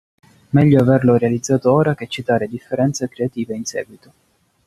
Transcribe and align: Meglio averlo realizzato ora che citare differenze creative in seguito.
Meglio 0.49 0.81
averlo 0.81 1.15
realizzato 1.15 1.71
ora 1.71 1.93
che 1.93 2.07
citare 2.07 2.47
differenze 2.47 3.07
creative 3.07 3.55
in 3.55 3.65
seguito. 3.65 4.11